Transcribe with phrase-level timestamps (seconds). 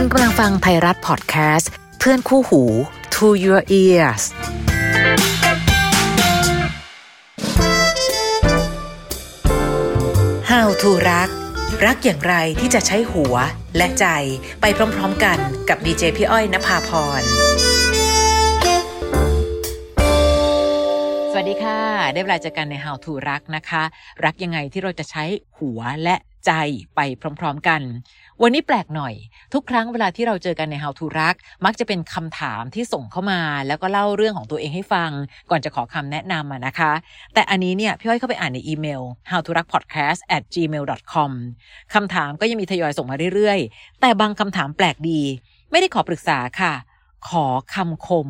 [0.00, 2.62] คุณกำลังฟังไทยรัฐพอดแคสต์เพื่อนคู่หู
[3.14, 4.22] To Your Ears
[10.50, 11.28] How to รัก
[11.86, 13.34] รักอย่างไรที่จะใช้หัว
[13.76, 14.06] และใจ
[14.60, 14.64] ไป
[14.96, 15.38] พร้อมๆกัน
[15.68, 16.90] กับดีเจพี่อ้อยนภาพ
[17.20, 17.22] ร
[21.30, 21.80] สวัสดีค่ะ
[22.12, 23.82] ได้เวลาเจอกันใน How to รักนะคะ
[24.24, 25.24] รักยังไงที่เราจะใช้
[25.58, 26.16] หัวและ
[26.46, 26.52] ใจ
[26.96, 27.00] ไป
[27.40, 27.82] พร้อมๆกัน
[28.42, 29.14] วันนี้แปลกหน่อย
[29.54, 35.10] ทุกครั้งเวลาที่เราเจอกันใน How to รัก มักจะเป็นคำถามที่ส่งเข้ามา แล้วก็เล่าเรื่องของตัวเองให้ฟัง
[35.50, 36.92] ก่อนจะขอคำแนะนำนะคะ
[37.34, 41.32] แต่อันนี้เนี่ยพี่อ้อยเข้าไปอ่านในอีเมล how to รัก podcast at gmail com
[41.94, 45.20] คำถามก็ยังมีทยอยส่งมาเรื่อยๆ แต่บางคำถามแปลกดี
[45.70, 46.74] ไม่ได้ขอปรึกษาค่ะ
[47.28, 48.28] ขอคำคม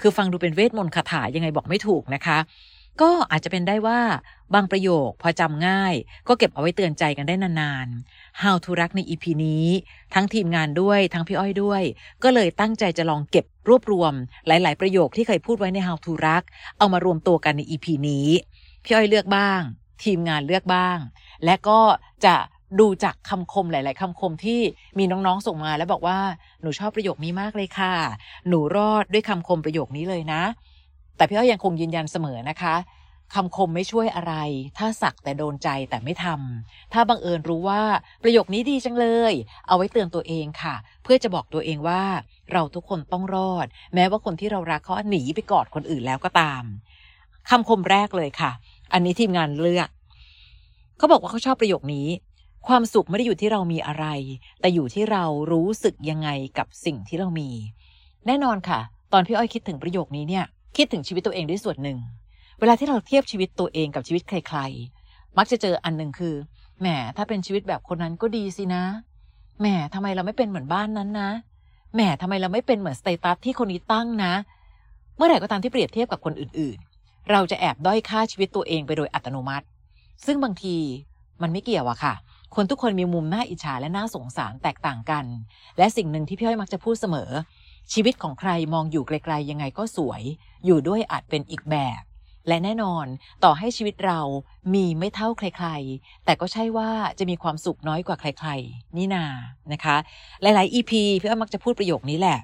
[0.00, 2.38] คือฟังดูเป็นเวทมนต์คาถายังไงบอกไม่ถูกนะคะ
[3.00, 4.00] ก็อาจจะเป็นได้ว่า
[4.54, 5.94] บางประโยคพอจำง่าย
[6.28, 9.66] ก็เก็บเอาไว้เตือนใจกันได้นานๆ How to รักใน EP นี้
[10.14, 11.82] ทั้งทีมงานด้วยทั้งพี่อ้อยด้วย
[12.22, 14.12] ก็เลยตั้งใจจะลองเก็บรวบรวม
[14.46, 16.42] หลาย ๆ ประโยคที่เคยพูดไว้ใน How to รัก
[16.78, 18.28] เอามารวมตัวกันใน EP นี้
[18.84, 19.60] พี่อ้อยเลือกบ้าง
[20.04, 20.98] ทีมงานเลือกบ้าง
[21.44, 21.80] และก็
[22.26, 22.36] จะ
[22.80, 24.60] ดูจากคำคมหลาย ๆคำคมที่
[24.98, 26.18] มีน้อง ๆ ส่งมาแล้วบอกว่า
[26.60, 27.94] หนูชอบประโยคนี้มากเลยค่ะ
[28.48, 30.42] หนูรอดด้วยคำคมประโยคนี้เลยนะ
[31.20, 32.74] แต่พี่อ้อยยังคงยืนยันเสมอนะคะ
[33.34, 34.34] คำคมไม่ช่วยอะไร
[34.78, 37.82] ถ้าสักแต่โดนใจแต่ไม่ทำถ้าบังเอิญรู้ว่า
[38.22, 39.32] ประโยคนี้ดีจังเลย
[39.66, 42.02] เอาไว้เตือนตัวเองค่ะ เพื่อจะบอกตัวเองว่า
[42.52, 46.62] เราทุกคนต้องรอด แม้ว่าคนที่เรารักเขาหนีไปกอดคนอื่นแล้วก็ตาม
[47.50, 48.50] คำคมแรกเลยค่ะ
[48.92, 49.88] อันนี้ทีมงานเลือก
[50.98, 52.08] เขาบอกว่าเขาชอบประโยคนี้
[52.68, 54.06] ความสุขไม่ได้อยู่ที่เรามีอะไร
[54.60, 57.50] แต่อยู่ที่เรารู้สึกยังไงกับสิ่งที่เรามี
[58.26, 58.80] แน่นอนค่ะ
[59.12, 61.98] ตอนพี่อ้อยคิดถึงประโยคนี้เนี่ย คิดถึงชีวิตตัวเองด้วยส่วนหนึ่ง
[62.58, 64.58] เวลาที่เราเทียบชีวิตตัวเองกับชีวิตใคร
[64.98, 66.34] ๆ มักจะเจออันหนึ่งคือ
[66.80, 68.84] แหม ถ้าเป็นชีวิตแบบคนนั้นก็ดีสินะ
[69.60, 71.30] แหมทำไมเราไม่เป็นเหมือนบ้านนั้นนะ
[71.94, 74.32] แหมทำไมเราไม่เป็นเหมือนสเตตัสที่คนนี้ตั้งนะ
[75.16, 79.66] เมื่อไหร่ก็ตามที่เปรียบเทียบกับคนอื่นๆ เราจะแอบด้อยค่าชีวิตตัวเองไปโดยอัตโนมัติ
[80.26, 80.76] ซึ่งบางที
[81.42, 82.14] มันไม่เกี่ยวอะค่ะ
[82.54, 85.24] คนทุกคนมีมุมน่าอิจฉาและน่าสงสารแตกต่างกัน
[85.78, 87.30] และสิ่งหนึ่งที่พี่อ้อยมักจะพูดเสมอ
[87.92, 90.22] ชีวิตของใครมองอยู่ไกลๆยังไงก็สวย
[90.66, 92.02] อยู่ด้วยอาจเป็นอีกแบบ
[92.48, 93.06] และแน่นอน
[93.44, 94.20] ต่อให้ชีวิตเรา
[94.74, 99.24] มีไม่เท่าใครๆ แต่ก็ใช่ว่าจะมีความสุขน้อยกว่าใครๆ นี่นา
[99.72, 99.96] นะคะ
[100.42, 102.38] หลายๆ EP พี่อ้อมักจะพูดประโยคนี้แหละ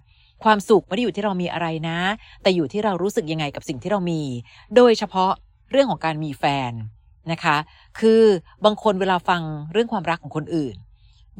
[0.45, 1.99] ความสุขไม่ได้อยู่ที่เรามีอะไรนะ
[2.43, 4.23] แต่อยู่ที่เรารู้สึกยังไงกับสิ่งที่เรามี
[4.77, 5.33] โดยเฉพาะ
[5.71, 6.73] เรื่องของการมีแฟน
[7.33, 7.57] นะคะ
[8.01, 8.23] คือ
[8.65, 9.43] บางคนเวลาฟัง
[9.73, 10.77] เรื่องความรักของคนอื่น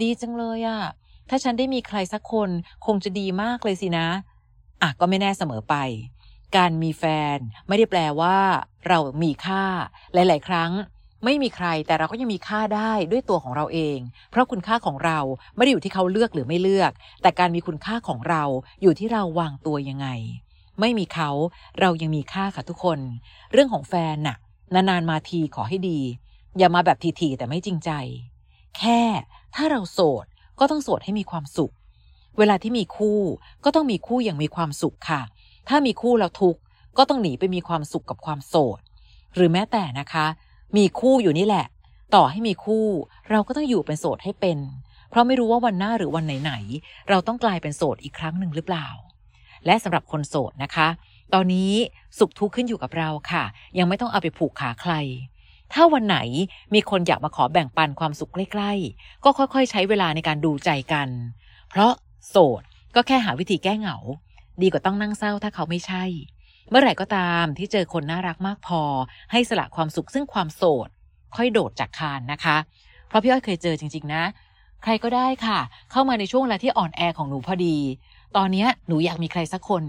[0.03, 0.81] ดีจังเลยอะ
[1.29, 2.51] ถ้าฉันได้มีใครสักคน
[2.87, 4.09] คงจะดีมากเลยสินะ
[4.83, 5.75] อะก็ไม่แน่เสมอไป
[6.57, 7.05] การมีแฟ
[7.37, 7.39] น
[7.69, 8.39] ไม่ได้แปลว่า
[8.89, 9.63] เรามีค่า
[10.15, 10.73] หลาย ๆ ครั้ง
[11.25, 13.99] ไม่มีใครแต่เราก็ยังมีค่าได้ด้วยตัวของเราเอง
[14.31, 15.19] เพราะคุณค่าของเรา
[15.57, 16.93] ไม่ได้อยู่ที่เขาเลือกหรือไม่เลือก
[17.23, 18.43] แต่การมีคุณค่าของเรา
[18.83, 20.09] อยู่ที่เราวางตัวยังไง
[20.81, 21.31] ไม่มีเขา
[21.81, 22.99] เรายังมีค่าค่ะทุกคน
[23.53, 24.37] เรื่องของแฟนน่ะ
[24.75, 26.01] นานๆมาทีขอให้ดี
[26.59, 27.91] อย่ามาแบบทีๆแต่ไม่จริงใจ
[28.79, 29.01] แค่
[29.55, 30.27] ถ้าเราโสด
[30.61, 31.73] ก็ต้องโสดให้มีความสุข
[32.39, 33.21] เวลาที่มีคู่
[33.65, 35.23] ก็ต้องมีคู่อย่างมีความสุขค่ะ
[35.69, 36.61] ถ้ามีคู่แล้วทุกข์
[36.99, 38.79] ก็ต้องหนีไปมีความสุขกับความโสด
[39.35, 40.27] หรือแม้แต่นะคะ
[40.77, 41.67] มีคู่อยู่นี่แหละ
[42.15, 42.87] ต่อให้มีคู่
[43.31, 44.59] เราก็ต้องอยู่เป็นโสดให้เป็น
[45.11, 48.89] เพราะไม่รู้ว่าวันหน้าหรือวันไหนๆเราต้องกลายเป็นโสดอีกครั้งหนึ่งหรือเปล่า
[49.67, 50.89] และสำหรับคนโสดนะคะ
[51.35, 51.73] ตอนนี้
[52.19, 53.45] สุขทุกข์ขึ้นอยู่กับเราค่ะ
[53.79, 54.93] ยังไม่ต้องเอาไปผูกขาใคร
[55.73, 56.19] ถ้าวันไหน
[56.75, 61.09] มีคนอยากมาขอแบ่งปันความสุขใกล้ๆก็ค่อยๆ ใช้เวลาในการดูใจกัน
[61.71, 61.93] เพราะ
[62.29, 62.63] โสด
[62.95, 63.97] ก็แค่หาวิธีแก้เหงา
[64.63, 66.05] ดีกว่าต้องนั่งเศร้าถ้าเขาไม่ใช่
[66.69, 68.83] เมื่อไหร่ก็ตามที่เจอคนน่ารักมากพอ
[69.33, 70.89] ให้สละความสุขซึ่งความโสด
[71.37, 72.57] ค่อยโดดจากคานนะคะ
[73.09, 74.23] เพราะพี่อ้อยเคยเจอจริง ๆ นะ
[74.83, 75.59] ใครก็ได้ค่ะ
[75.91, 77.77] เข้ามาในช่วงเวลาที่อ่อนแอของหนูพอดี
[78.37, 79.85] ตอนนี้หนูอยากมีใครสักคน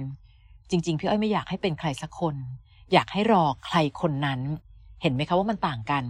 [0.69, 2.35] จริง ๆ พี่อ้อยไม่อยากให้เป็นใครสักคน
[2.93, 4.39] อยากให้รอใครคนนั้น
[5.01, 6.03] เห็นไหมคะว่ามันต่างกัน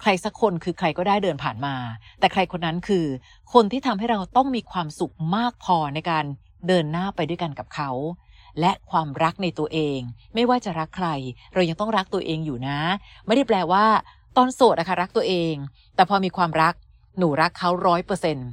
[0.00, 1.74] ใครสักคนคือใครก็ได้เดินผ่านมา
[2.20, 3.06] แต่ใครคนนั้นคือ
[3.52, 6.24] คนที่ทำให้เราต้องมีความสุขมากพอในการ
[6.66, 7.90] เดินหน้าไปด้วยกันกับเขา
[8.60, 9.98] และความรักในตัวเอง
[10.34, 11.08] ไม่ว่าจะรักใคร
[11.54, 12.78] เรายังต้องรักตัวเองอยู่นะ
[13.26, 13.84] ไม่ได้แปลว่า
[14.36, 15.54] ตอนโสดนะคะรักตัวเอง
[15.94, 16.74] แต่พอมีความรัก
[17.18, 18.48] หนูรักเขาร้อยเปอร์เซ็นต์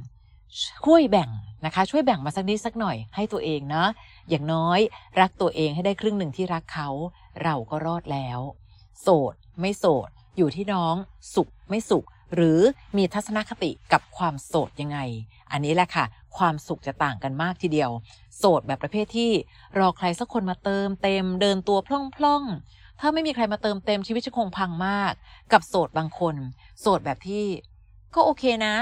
[0.84, 1.30] ช่วยแบ่ง
[1.66, 3.84] นะคะ ช่วยแบ่งมาสักนิดสักหน่อยให้ตัวเองนะ
[4.28, 4.78] อย่างน้อย
[5.20, 6.88] รักตัวเองให้ได้ครึ่งหนึ่งที่รักเขา
[7.42, 8.38] เราก็รอดแล้ว
[9.00, 10.94] โสด ไม่โสด อยู่ที่น้อง
[11.34, 12.04] สุขไม่สุข
[12.34, 12.60] หรือ
[12.96, 14.98] มีทัศนคติกับความโสดยังไง
[15.50, 16.04] อันนี้แหละค่ะ
[16.36, 17.90] ความสุขจะต่างกันมากทีเดียว
[18.38, 19.30] โสดแบบประเภทที่
[19.78, 25.12] รอใครสักคนมาเติมเต็มเดินตัวพล่องๆ ถ้าไม่มีใครมาเติมเต็มชีวิตจะคงพังมาก
[25.52, 26.36] กับโสดบางคน
[26.80, 27.44] โสดแบบที่
[28.14, 28.74] ก็โอเคนะ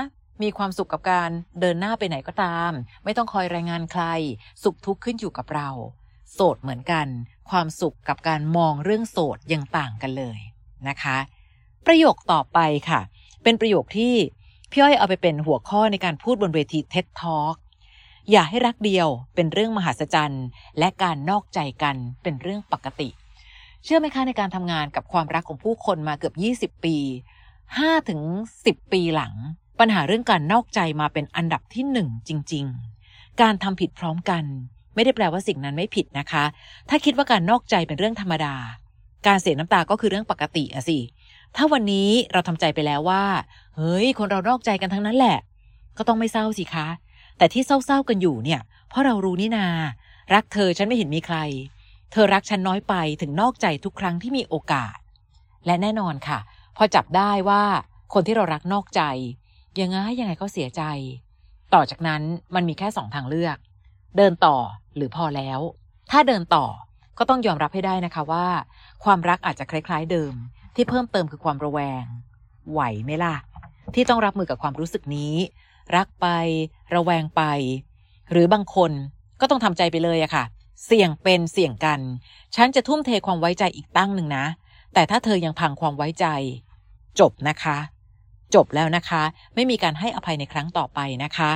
[0.43, 1.31] มีความสุขกับการ
[1.61, 2.73] เดินหน้าไปไหนก็ตาม
[3.05, 4.05] ไม่ต้องคอยรายงานใคร
[4.63, 5.71] สุขทุกข์ขึ้นอยู่กับเรา
[6.35, 7.07] โสดเหมือนกัน
[7.51, 10.39] ความสุขกับการมองเรื่องโสดยังต่างกันเลย
[10.89, 11.17] นะคะ
[11.87, 12.59] ประโยคต่อไป
[12.91, 13.01] ค่ะ
[13.43, 14.15] เป็นประโยคที่
[14.71, 17.57] พี่อ้อยเอาไปเป็นหัวข้อในการพูดบนเวที TED Talk
[18.31, 20.47] อย่าให้รักเดียวเป็นเรื่องมหัศจรรย์
[20.79, 23.09] และการนอกใจกันเป็นเรื่องปกติ
[23.85, 26.33] เชื่อไหมคะในการทำงานกับความรักของผู้คนมาเกือ
[26.71, 26.97] บ 20 ปี
[27.53, 28.21] 5ถึง
[28.61, 29.35] 10 ปีหลัง
[29.79, 32.65] ปัญหาเรื่องการนอกใจมาเป็นอันดับที่หนึ่งจริง
[33.03, 34.45] ๆ การทำผิดพร้อมกัน
[34.95, 36.45] ไม่ได้แปลว่าสิ่งนั้นไม่ผิดนะคะ
[36.89, 38.55] ถ้าคิดว่าการนอกใจเป็นเรื่องธรรมดา
[39.41, 40.99] เสียน้ำตาก็คือเรื่องปกติอะสิ
[41.57, 43.25] ถ้าวันนี้เราทำใจไปแล้วว่า
[43.77, 45.39] เฮ้ย คนเรานอกใจกันทั้งนั้นแหละ
[45.97, 46.89] ก็ต้องไม่เศร้าสิคะ
[47.39, 49.67] แต่ที่เศร้าๆกันอยู่เนี่ย เพราะเรารู้นี่นา
[50.35, 51.37] รักเธอฉันไม่เห็นมีใคร
[52.13, 54.97] เธอรักฉันน้อยไปถึงนอกใจทุกครั้งที่มีโอกาส
[55.67, 56.39] และแน่นอนค่ะ
[56.77, 57.63] พอจับได้ว่า
[58.15, 59.03] คนที่เรารักนอกใจ
[59.81, 60.83] ยังไงยังไงก็เสียใจ
[61.75, 62.23] ต่อจากนั้น
[62.55, 63.57] มันมีแค่สองทางเลือก
[64.17, 64.57] เดินต่อ
[64.97, 65.61] หรือพอแล้ว
[66.11, 66.67] ถ้าเดินต่อ
[67.19, 68.47] ก็ต้องยอมรับให้ได้นะคะว่า
[69.05, 70.33] ความรักอาจจะคล้ายๆเดิม
[70.75, 72.05] ที่เพิ่มเติมคือความระแวง
[72.71, 73.37] ไหวไหมล่ะ
[73.95, 75.35] ที่ต้องรับมือกับความรู้สึกนี้
[75.97, 76.27] รักไป
[76.95, 77.43] ระแวงไป
[78.31, 78.93] หรือบางคน
[79.41, 80.45] ก็ต้องทำใจไปเลยอะค่ะ
[80.87, 82.01] เสี่ยงเป็นเสี่ยงกัน
[82.57, 84.47] ฉันจะทุ่มเทความไว้ใจอีกตั้งหนึ่งนะ
[84.95, 86.27] แต่ถ้าเธอยังพังความไว้ใจ
[87.21, 87.79] จบนะคะ
[88.55, 89.23] จบแล้วนะคะ
[89.55, 91.51] ไม่มีการให้อภัยในครั้งต่อไปนะคะ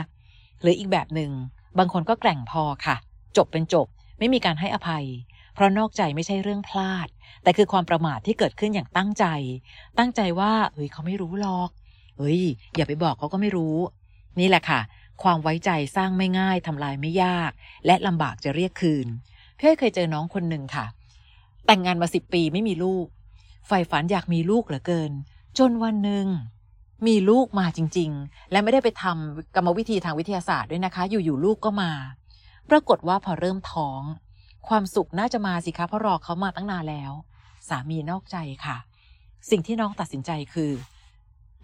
[0.61, 1.31] หรืออีกแบบหนึ่ง
[1.79, 2.97] บางคนก็แกร่งพอค่ะ
[3.37, 3.87] จบเป็นจบ
[4.19, 5.05] ไม่มีการให้อภัย
[5.55, 7.09] เพราะนอกใจไม่ใช่เรื่องพลาด
[7.43, 9.25] แต่คือความประมาทที่เกิดขึ้นอย่างตั้งใจ
[9.99, 11.71] ตั้งใจว่าเฮ้ยเขาไม่รู้หรอก
[12.19, 12.43] เฮ้ย
[12.77, 13.77] อย่าไปบอกเขาก็ไม่รู้
[14.41, 14.81] นี่แหละค่ะ
[15.23, 17.51] ความไว้ใจสร้างไม่ง่ายทำลายไม่ยาก
[17.87, 19.07] และลำบากจะเรียกคืน
[19.59, 20.87] พี่เคยเจอน้องคนหนึ่งค่ะ
[21.67, 23.07] แต่งงานมาสิบปีไม่มีลูก
[23.67, 25.13] ใฝ่ฝันอยากมีลูกเหลือเกิน
[25.59, 26.27] จนวันหนึ่ง
[27.07, 31.93] มีลูกมาจริง ๆ และไม่ได้ไปทำกรรมวิธีทางวิทยาศาสตร์ด้วยนะคะ อยู่ๆลูกก็มา
[32.71, 34.03] ปรากฏว่าพอเริ่มท้อง
[34.69, 37.13] ความสุขน่าจะมาสิคะเพราะรอเขามาตั้งนานแล้ว
[37.69, 38.37] สามีนอกใจ
[38.67, 38.77] ค่ะ
[39.51, 40.71] สิ่งที่น้องตัดสินใจคือ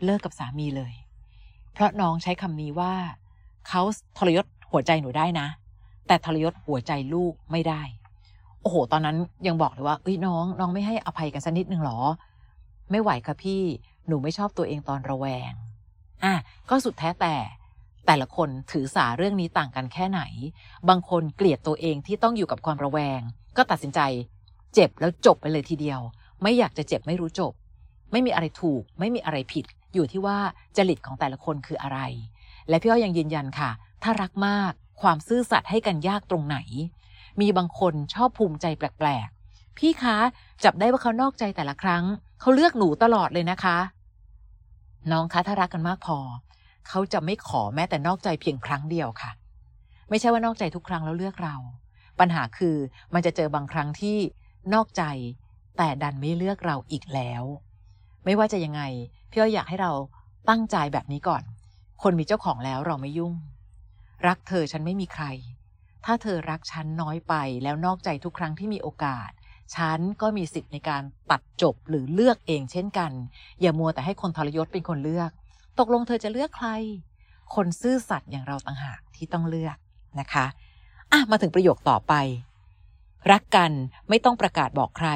[0.05, 0.93] เลิกกับสามีเลย
[1.73, 2.95] เพราะน้องใช้คำนี้ว่า
[3.69, 3.83] เขา
[4.19, 5.47] ทรยศหัวใจหนูได้นะ
[6.07, 7.83] แต่ทรยศหัวใจลูกไม่ได้
[8.61, 9.17] โอ้โห ตอนนั้น
[9.47, 12.01] ยังบอกเลยว่าเอ้ยน้อง น้องไม่ให้อภัยกันสักนิดหนึ่งหรอ
[12.91, 13.63] ไม่ไหวค่ะพี่
[14.07, 15.53] หนูไม่ชอบตัวเองตอนระแวง
[16.25, 16.35] อะ
[16.69, 17.35] ก็สุดแท้แต่
[18.11, 20.23] แต่ละคนถือสาเรื่องนี้ต่างกันแค่ไหน
[20.89, 23.21] บางคนเกลียดตัวเองที่ต้องอยู่กับความระแวง
[23.57, 24.01] ก็ตัดสินใจ
[24.75, 26.01] เจ็บแล้วจบไปเลยทีเดียว
[26.43, 27.53] ไม่อยากจะเจ็บไม่รู้จบ
[28.13, 29.65] ไม่มีอะไรถูก ไม่มีอะไรผิด
[29.95, 30.39] อยู่ที่ว่า
[30.77, 31.99] จริตของแต่ละคนคืออะไร
[32.69, 33.71] และพี่อ้อยยังยืนยันค่ะ
[34.03, 34.73] ถ้ารักมาก
[35.03, 36.59] ความซื่อสัตย์ให้กันยากตรงไหน
[37.41, 40.17] มีบางคนชอบภูมิใจแปลกๆ พี่คะ
[40.65, 42.05] จับได้ว่าเขานอกใจแต่ละครั้ง
[42.41, 43.79] เขาเลือกหนูตลอดเลยนะคะ
[45.11, 46.19] น้องคะถ้ารักกันมากพอ
[46.89, 49.31] เขาจะไม่ขอแม้แต่นอกใจเพียงครั้งเดียวค่ะ
[50.09, 51.57] ไม่ใช่ว่านอกใจทุกครั้งแล้วเลือกเรา
[52.21, 52.77] ปัญหาคือ
[53.15, 54.17] มันจะเจอบางครั้งที่
[54.75, 55.03] นอกใจ
[55.77, 57.43] แต่ดันไม่เลือกเราอีกแล้ว
[58.25, 58.83] ไม่ว่าจะยังไง
[59.31, 59.93] พี่อ้อยอยากให้เรา
[60.49, 61.43] ตั้งใจแบบนี้ก่อน
[62.03, 63.35] คนมีเจ้าของแล้วเราไม่ยุ่ง
[64.27, 65.25] รักเธอฉันไม่มีใคร
[66.05, 69.31] ถ้าเธอรักฉันน้อยไปแล้วนอกใจทุกครั้งที่มีโอกาส
[69.77, 73.13] ฉันก็มีสิทธิ์ในการตัดจบหรือเลือกเองเช่นกัน
[73.61, 75.31] อย่ามัวแต่ให้คนทรยศเป็นคนเลือก
[75.79, 76.69] ตกลงเธอจะเลือกใคร
[77.55, 79.77] คนซื่อสัตย์อย่างเราต่างหากที่ต้องเลือก
[80.21, 80.47] นะคะ
[81.13, 82.15] อะมาถึงประโยคต่อไป
[83.33, 83.73] รักกัน
[84.09, 85.09] ไม่ต้องประกาศบอกใคร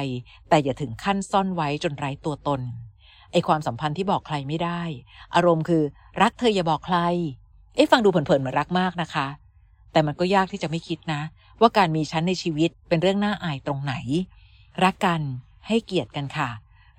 [0.49, 2.61] แต่อย่าถึงขั้นซ่อนไว้จนไร้ตัวตน
[3.31, 4.81] ไอความสัมพันธ์ที่บอกใครไม่ได้
[5.35, 5.83] อารมณ์คือ
[6.21, 6.97] รักเธออย่าบอกใคร
[7.75, 9.27] เอ๊ะฟังดูเผินๆเหมือนรักมากนะคะ
[9.91, 11.21] แต่มันก็ยากที่จะไม่คิดนะ
[11.61, 13.93] ว่าการมีฉันในชีวิตเป็นเรื่องน่าอายตรงไหน
[14.83, 15.21] รักกัน
[15.67, 16.49] ให้เกียรติกันค่ะ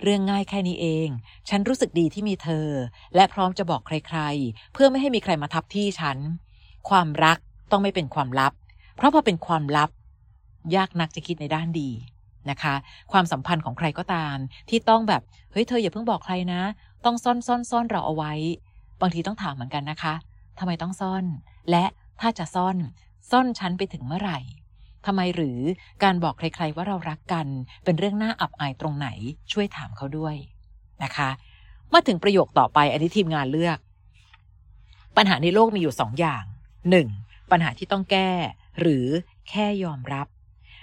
[0.03, 1.09] เรื่องง่ายแค่นี้เอง
[1.49, 2.69] ฉันรู้สึกดีที่มีเธอ
[3.15, 6.19] และพร้อมจะบอกใครๆ เพื่อไม่ให้มีใครมาทับที่ฉัน
[6.89, 7.39] ความรัก
[7.71, 8.53] ต้องไม่เป็นความลับ
[8.97, 9.91] เพราะพอเป็นความลับ
[10.77, 11.91] ยากนักจะคิดในด้านดี
[12.51, 12.75] นะคะ
[13.13, 14.37] ความสัมพันธ์ของใครก็ตาม
[14.69, 15.23] ที่ต้องแบบ
[15.53, 16.63] เฮ้ยเธออย่าเพิ่งบอกใครนะ
[17.05, 18.33] ต้องซ่อนซ่อนซ่อนเราเอาไว้
[19.01, 20.15] บางทีต้องถามเหมือนกันนะคะ
[20.59, 21.25] ทำไมต้องซ่อน
[21.71, 21.85] และ
[22.21, 22.77] ถ้าจะซ่อน
[23.31, 24.39] ซ่อนฉันไปถึงเมื่อไหร่
[25.07, 25.59] ทำไมหรือ
[26.03, 27.47] การบอกใคร ๆว่าเรารักกัน
[27.85, 29.09] เป็นเรื่องน่าอับอายตรงไหน
[29.53, 30.35] ช่วยถามเขาด้วย
[31.05, 31.31] นะคะ
[31.93, 33.79] มาถึงประโยคต่อไปอันนี้ทีมงานเลือก
[35.17, 36.45] ปัญหาในโลกมีอยู่สองอย่าง
[36.91, 37.09] หนึ่ง
[37.51, 38.31] ปัญหาที่ต้องแก้
[38.81, 39.07] หรือ
[39.49, 40.27] แค่ยอมรับ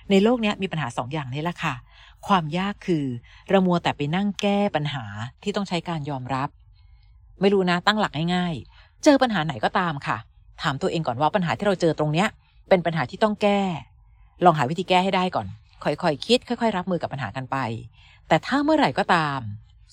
[0.10, 1.75] ในโลกนี้มีปัญหาสองอย่างนี้แหละค่ะ
[2.28, 3.06] ความยากคือ
[3.50, 5.04] เรามัวแต่ไปนั่งแก้ปัญหา
[5.44, 6.50] ที่ต้องใช้การยอมรับ
[7.42, 10.18] ไม่รู้นะตั้งหลักง่ายๆ เจอปัญหาไหนก็ตามค่ะ
[10.62, 12.28] ถามตัวเองก่อนว่าปัญหาที่เราเจอตรงเนี้ย
[12.70, 13.62] เป็นปัญหาที่ต้องแก้
[14.43, 15.47] ลองหาวิธีแก้ให้ได้ก่อน
[15.83, 17.57] ค่อยๆคคิดค่อยๆรับมือกับปัญหากันไป
[18.27, 19.39] แต่ถ้าเมื่อไหร่ก็ตาม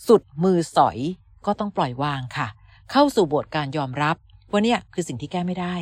[0.09, 0.99] สุดมือสอย
[1.47, 2.49] ก็ต้องปล่อยวางค่ะ
[2.91, 4.17] เข้าสู่บทการยอมรับ
[4.51, 5.75] ว่าเนี่ยคือสิ่งที่แก้ไม่ได้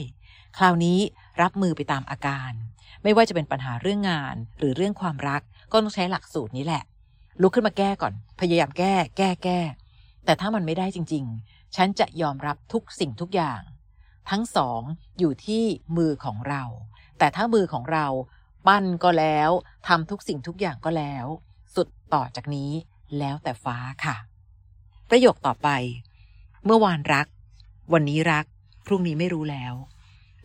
[0.59, 0.99] คราวนี้
[1.43, 2.53] รับมือไปตามอาการ
[3.03, 6.83] ไม่ว่าจะเป็นปัญหาเรื่องงาน หรือเรื่องความรักก็ต้องใช้หลักสูตรนี้แหละ
[7.41, 9.61] ลุกขึ้นมาแก้ก่อน พยายามแก้ แก้แก้
[10.25, 13.61] แต่ถ้ามันไม่ได้จริง ๆ ฉันจะยอมรับทุกสิ่งทุกอย่าง
[14.31, 14.81] ทั้งสอง
[15.19, 15.63] อยู่ที่
[15.97, 16.63] มือของเรา
[17.19, 18.07] แต่ถ้ามือของเรา
[18.67, 19.51] ปั้นก็แล้ว
[19.89, 21.27] ทำทุกสิ่งทุกอย่างก็แล้ว
[21.75, 22.71] สุดต่อจากนี้
[23.19, 24.17] แล้วแต่ฟ้าค่ะ
[25.11, 25.69] ประโยคต่อไป
[26.65, 27.27] เมื่อวานรัก
[27.93, 28.45] วันนี้รัก
[28.87, 29.75] พรุ่งนี้ไม่รู้แล้ว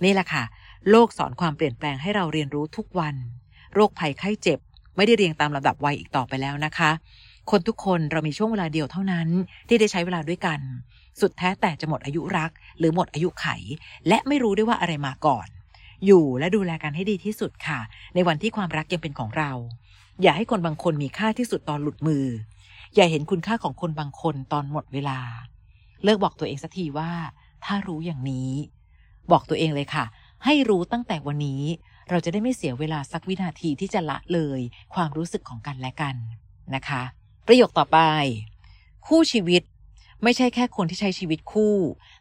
[0.04, 0.44] นี่แหละค่ะ
[0.90, 3.16] โลกสอนความเปลี่ยนแปลงให้เราเรียนรู้ทุกวัน
[3.74, 4.60] โรคภัยไข้เจ็บ
[4.96, 6.92] ไม่ได้เรียงตามลำดับวัยอีกต่อไปแล้วนะคะ
[7.52, 9.28] คนทุกคนเรามีช่วงเวลาเดียวเท่านั้น
[9.68, 10.60] ที่ได้ใช้เวลาด้วยกัน
[11.20, 13.48] สุดแท้แต่จะหมดอายุรัก หรือหมดอายุไข
[14.08, 15.48] และไม่รู้ด้วยว่าอะไรมาก่อน
[16.06, 17.80] อยู่และดูแลกันให้ดีที่สุดค่ะ
[18.16, 19.52] ในวันที่ความรักยังเป็นของเรา
[20.22, 22.26] อย่าให้คนบางคนมีค่าที่สุดตอนหลุดมือ
[22.96, 25.20] อย่าเห็นคุณค่าของคนบางคนตอนหมดเวลา
[26.04, 27.12] เลิกบอกตัวเองสักทีว่า
[27.66, 28.52] ถ้ารู้อย่างนี้
[29.32, 30.06] บอกตัวเองเลยค่ะ
[30.46, 31.64] ให้รู้ตั้งแต่วันนี้
[32.10, 34.60] เราจะได้ไม่เสียเวลาสักวินาทีที่จะละเลย
[34.94, 36.16] ความรู้สึกของกันและกัน
[36.76, 37.02] นะคะ
[37.48, 38.00] ประโยคต่อไป
[39.08, 39.64] คู่ชีวิต
[40.24, 41.76] ไม่ใช่แค่คนที่ใช้ชีวิตคู่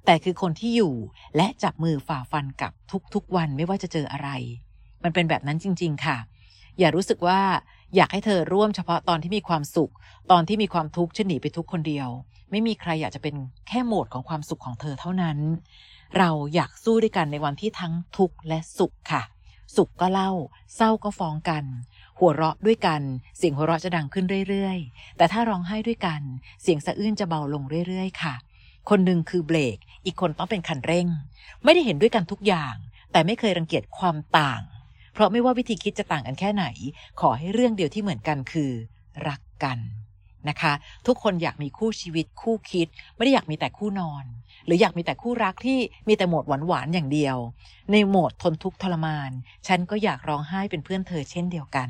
[0.05, 0.95] แต่คือคนที่อยู่
[1.37, 2.73] และจับมือฝ่าฟันกับ
[3.15, 4.29] ทุกๆวันไม่ว่าจะเจออะไร
[5.05, 6.17] มันเป็นแบบนั้นจริง ๆ ค่ะ
[6.79, 7.41] อย่ารู้สึกว่า
[7.97, 9.93] อยากให้เธอร่วมเฉพาะตอนที่มีความสุข
[10.31, 12.09] ตอนที่มีความทุกข์ฉันหนีไปทุกคนเดียว
[12.51, 13.35] ไม่มีใครอยากจะเป็น
[13.69, 15.39] แค่โหมดของความสุขของเธอเท่านั้น
[16.19, 19.23] เราอยากสู้ด้วยกันในวันที่ทั้งทุกข์และสุขค่ะ
[19.77, 20.31] สุขก็เล่า
[20.77, 21.65] เศร้าก็ฟ้องกัน
[22.21, 23.03] หัวเราะด้วยกัน
[23.39, 26.21] เสียงหัวเราะจะดังขึ้นเรื่อยๆ แต่ถ้าร้องไห้ด้วยกัน
[26.63, 28.35] เสียงสะอื้นจะเบาลงเรื่อยๆ ค่ะ
[28.91, 31.09] คนหนึ่งคือเบรก อีกคนต้องเป็นคันเร่ง
[31.65, 32.75] ไม่ได้เห็นด้วยกันทุกอย่าง
[33.13, 34.63] แต่ไม่เคยรังเกียจความต่าง
[35.13, 36.65] เพราะไม่ว่าวิธีคิดจะต่างกันแค่ไหน
[37.21, 38.71] ขอให้เรื่องเดียวที่เหมือนกันคือ
[39.29, 39.79] รักกัน
[40.49, 40.73] นะคะ
[41.07, 44.25] ทุกคนอยากมีคู่ชีวิตคู่คิด ไม่ได้อยากมีแต่คู่นอน
[44.67, 45.79] หรืออยากมีแต่คู่รักที่
[46.09, 47.37] มีแต่โหมดหวานๆอย่างเดียว
[47.93, 49.31] ในโหมดทนทุกข์ทรมาน
[49.67, 51.89] ฉันก็อยากร้องไห้เป็นเพื่อนเธอเช่นเดียวกัน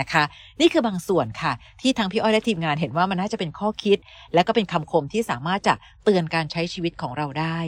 [0.00, 0.24] นะคะ
[0.60, 3.98] นี่คือบางส่วนค่ะ ที่ทางพี่อ้อยและทีมงานเห็นว่ามันน่าจะเป็นข้อคิด
[4.34, 7.58] และก็เป็นคำคมที่สามารถจะเตือนการใช้ชีวิตของเราได้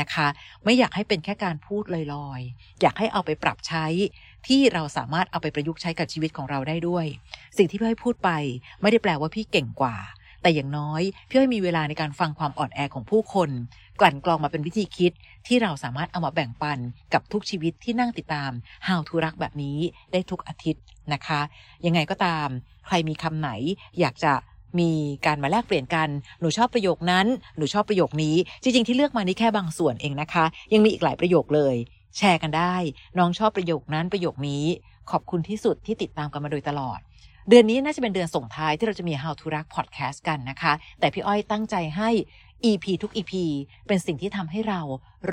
[0.00, 0.26] นะคะ
[0.64, 3.86] ไม่อยากให้เป็นแค่การพูดลอยๆ อยากให้เอาไปปรับใช้
[4.46, 7.06] ที่เราสามารถเอาไปประยุกต์ใช้กับชีวิตของเราได้ด้วย
[7.56, 8.30] สิ่งที่พี่อ้อยพูดไป
[8.80, 9.96] ไม่ได้แปลว่าพี่เก่งกว่า
[10.42, 13.50] แต่อย่างน้อยพี่อ้อยมีเวลาในการฟังความอ่อนแอของผู้คน
[14.00, 15.12] กลั่นกรองมาเป็นวิธีคิด
[15.46, 16.78] ที่เราสามารถเอามาแบ่งปัน
[17.14, 18.50] กับทุกชีวิตที่นั่งติดตาม
[18.86, 19.78] How to รักแบบนี้
[20.12, 21.40] ได้ทุกอาทิตย์นะคะ
[21.86, 22.48] ยังไงก็ตาม
[22.86, 23.50] ใครมีคำไหน
[24.00, 24.32] อยากจะ
[24.80, 24.90] มี
[25.26, 26.08] การมาแลกเปลี่ยนกัน
[26.40, 27.26] หนูชอบประโยคนั้น
[27.56, 31.74] หนูชอบประโยคนี้ จริงๆ ที่เลือกมานี่แค่บางส่วนเองนะคะ ยังมีอีกหลายประโยคเลย
[32.16, 32.74] แชร์กันได้
[33.18, 34.64] น้องชอบประโยคนั้นประโยคนี้
[35.10, 36.98] ขอบคุณที่สุดที่ติดตามกันมาโดยตลอด
[37.48, 42.10] เดือนนี้น่าจะเป็นเดือนส่งท้ายที่เราจะมี How to รัก Podcast กันนะคะ แต่พี่อ้อยตั้งใจให้
[42.64, 43.32] EP ทุก EP
[43.86, 44.80] เป็นสิ่งที่ทำให้เรา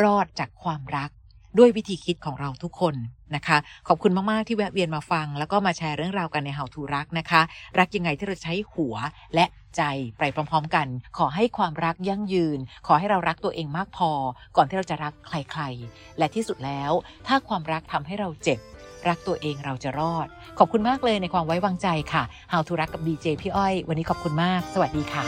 [0.02, 1.10] รอดจากความรัก
[1.58, 2.96] ด้วยวิธีคิดของเราทุกคน
[3.36, 3.58] นะคะ
[3.88, 7.42] ขอบคุณมาก ๆ ที่แวะเวียนมาฟัง แล้วก็มาแชร์เรื่องราวกันใน How to รักนะคะ
[7.80, 8.96] รักยังไงที่เราใช้หัว
[9.36, 9.46] และ
[9.78, 9.82] ใจ
[10.20, 14.12] ไปพร้อม ๆ กัน ขอให้ความรักยั่งยืน ขอให้เรารักตัวเองมากพอ
[14.56, 16.92] ก่อนที่เราจะรักใคร ๆ และที่สุดแล้ว
[17.28, 18.60] ถ้าความรักทำให้เราเจ็บ
[19.08, 20.28] รักตัวเองเราจะรอด
[20.60, 25.24] ขอบคุณมากเลยในความไว้วางใจค่ะ How to รักกับดีเจพี่อ้อย วันนี้ขอบคุณมาก สวัสดีค่ะ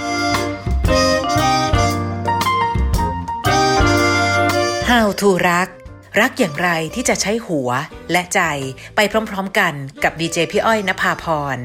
[4.90, 5.68] How to รัก
[6.20, 7.70] รักอย่างไรที่จะใช้หัว
[8.12, 8.42] และใจ
[8.96, 11.58] ไปพร้อมๆกันกับดีเจพี่อ้อยนภาพร